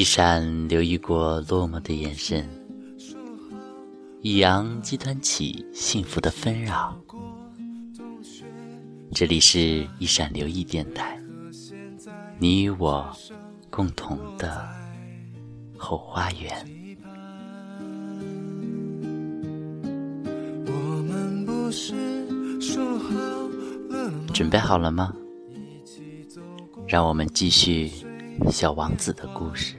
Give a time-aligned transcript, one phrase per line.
[0.00, 2.48] 一闪留意过落寞的眼神，
[4.22, 6.98] 一扬激湍起幸福的纷扰。
[9.12, 11.20] 这里是一闪留意电台，
[12.38, 13.14] 你与我
[13.68, 14.66] 共同的
[15.76, 16.66] 后花园。
[24.32, 25.14] 准备好了吗？
[26.86, 27.90] 让我们继续
[28.50, 29.76] 小王子的故事。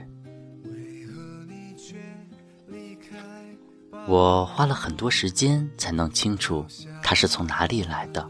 [4.11, 6.65] 我花了很多时间才弄清楚
[7.01, 8.29] 他是从哪里来的。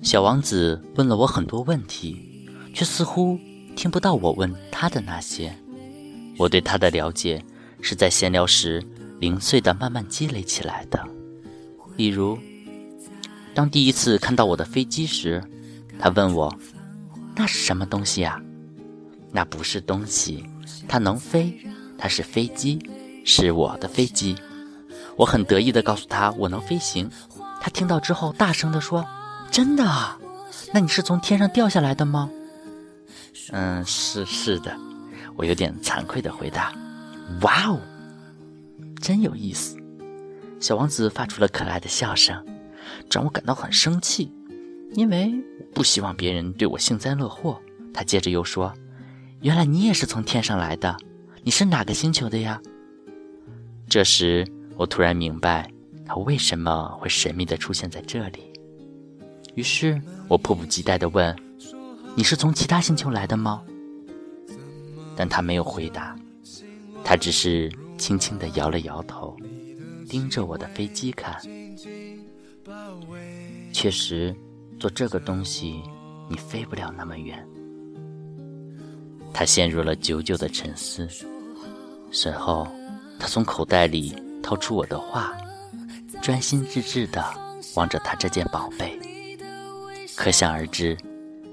[0.00, 3.38] 小王子问了我很多问题，却似乎
[3.76, 5.54] 听不到我问他的那些。
[6.38, 7.44] 我对他的了解
[7.82, 8.82] 是在闲聊时
[9.20, 11.06] 零碎的慢慢积累起来的。
[11.96, 12.38] 例如。
[13.54, 15.42] 当第一次看到我的飞机时，
[15.98, 16.56] 他问我
[17.34, 18.40] ：“那是什么东西呀
[19.32, 20.44] ？”“那不是东西，
[20.86, 21.58] 它能飞，
[21.98, 22.78] 它是飞机，
[23.24, 24.36] 是我的飞机。”
[25.18, 27.10] 我很得意地告诉他：“我能飞行。”
[27.60, 29.04] 他听到之后大声地说
[29.50, 30.16] ：“真的啊？
[30.72, 32.30] 那你是从天上掉下来的吗
[33.50, 34.74] ？”“嗯，是是的。”
[35.36, 36.72] 我有点惭愧地回答。
[37.42, 37.80] “哇哦，
[39.02, 39.76] 真有意思！”
[40.60, 42.44] 小王子发出了可爱的笑声。
[43.10, 44.32] 这让我感到很生气，
[44.92, 47.60] 因为我不希望别人对我幸灾乐祸。
[47.92, 48.72] 他接着又说
[49.42, 50.96] ：“原来你也是从天上来的，
[51.42, 52.60] 你是哪个星球的呀？”
[53.88, 54.46] 这时，
[54.78, 55.68] 我突然明白
[56.06, 58.44] 他为什么会神秘地出现在这里。
[59.56, 61.36] 于是我迫不及待地问
[62.14, 63.60] ：“你是从其他星球来的吗？”
[65.16, 66.16] 但他没有回答，
[67.02, 67.68] 他只是
[67.98, 69.36] 轻轻地摇了摇头，
[70.08, 71.36] 盯着我的飞机看。
[73.72, 74.32] 确实，
[74.78, 75.82] 做这个东西，
[76.28, 77.44] 你飞不了那么远。
[79.34, 81.08] 他陷入了久久的沉思，
[82.12, 82.68] 随后，
[83.18, 85.36] 他从口袋里掏出我的画，
[86.20, 87.22] 专心致志地
[87.74, 88.98] 望着他这件宝贝。
[90.16, 90.96] 可想而知，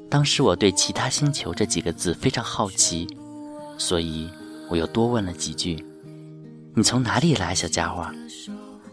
[0.10, 3.08] 当时我对“其他星球”这几个字非常好奇，
[3.78, 4.30] 所以
[4.70, 5.86] 我又多问了几句
[6.74, 8.06] ：“你从哪里来，小家伙？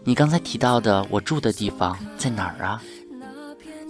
[0.03, 2.81] 你刚才提到的我住的地方在哪儿啊？”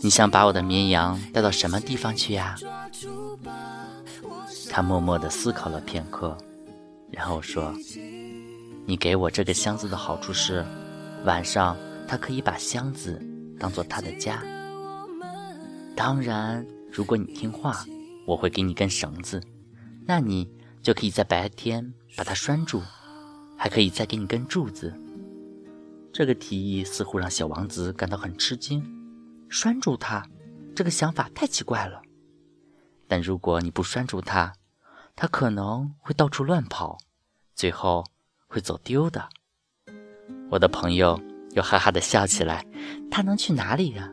[0.01, 2.55] 你想把我的绵羊带到什么地方去呀？
[4.69, 6.37] 他默默地思考了片刻，
[7.09, 7.73] 然后说
[8.85, 10.65] ：“你给我这个箱子的好处是，
[11.25, 11.77] 晚上
[12.07, 13.21] 他可以把箱子
[13.59, 14.43] 当做他的家。
[15.95, 17.85] 当然，如果你听话，
[18.27, 19.41] 我会给你根绳子，
[20.05, 20.49] 那你
[20.81, 22.81] 就可以在白天把它拴住，
[23.57, 24.93] 还可以再给你根柱子。”
[26.11, 28.83] 这个提议似乎让小王子感到很吃惊。
[29.49, 30.27] 拴住它，
[30.75, 32.01] 这个想法太奇怪了。
[33.07, 34.53] 但如果你不拴住它，
[35.15, 36.97] 它可能会到处乱跑，
[37.55, 38.03] 最后
[38.53, 39.27] 会走丢的。
[40.51, 41.19] 我的朋友
[41.53, 42.63] 又哈哈的笑起来。
[43.09, 44.11] 他能去哪里呀？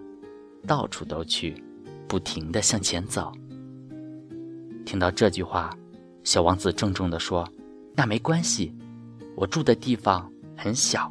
[0.66, 1.62] 到处都去，
[2.06, 3.32] 不停的向前走。
[4.84, 5.74] 听到这句话，
[6.24, 7.48] 小王子郑重的说
[7.96, 8.74] ：“那没关系，
[9.36, 11.10] 我住的地方很小。”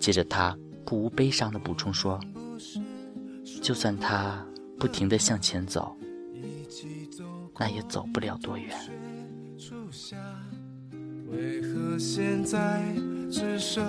[0.00, 2.18] 接着他不无悲伤的补充说。
[3.60, 4.44] 就算他
[4.78, 5.96] 不停地向前走，
[7.58, 8.76] 那也走不了多远。
[11.32, 12.94] 为何现在
[13.30, 13.82] 只剩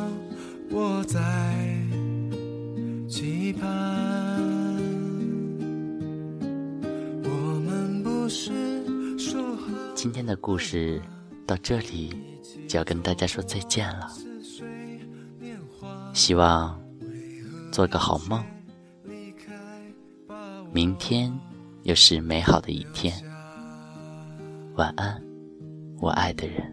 [0.72, 1.20] 我在
[3.08, 3.62] 期盼
[9.94, 11.02] 今天的故事
[11.46, 12.16] 到这里
[12.68, 14.10] 就要跟大家说再见了，
[16.14, 16.82] 希望
[17.72, 18.44] 做个好梦。
[20.74, 21.32] 明天
[21.84, 23.14] 又是美好的一天，
[24.76, 25.22] 晚安，
[26.00, 26.73] 我爱的人。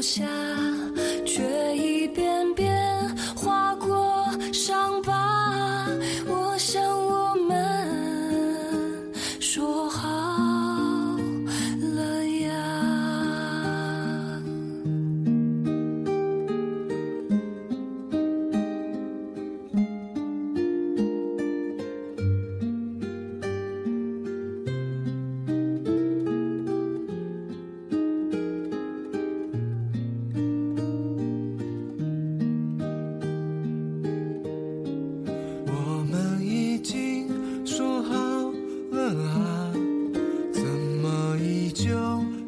[0.00, 0.49] 下。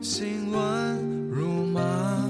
[0.03, 0.99] 心乱
[1.31, 2.29] 如麻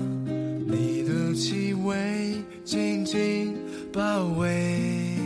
[0.66, 2.34] 你的气味
[2.64, 3.56] 紧紧
[3.90, 5.16] 包围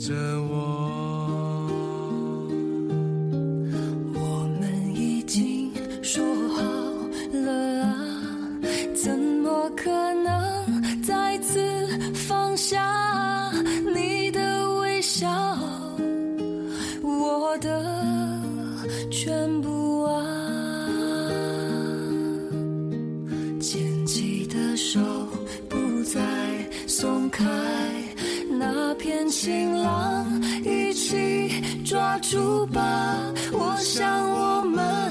[0.00, 0.14] 着
[0.50, 1.70] 我
[4.14, 5.70] 我们已经
[6.02, 6.60] 说好
[7.32, 7.94] 了啊
[8.92, 13.52] 怎么可能再次放下
[13.94, 15.28] 你的微笑？
[17.02, 18.42] 我的
[19.10, 19.77] 全部
[29.08, 30.26] 片晴朗
[30.62, 33.16] 一起抓住吧。
[33.50, 35.10] 我想我们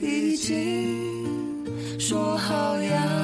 [0.00, 3.21] 已经说好呀，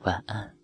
[0.00, 0.59] 晚安。